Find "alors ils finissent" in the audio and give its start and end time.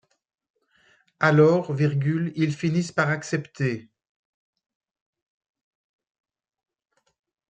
1.19-2.91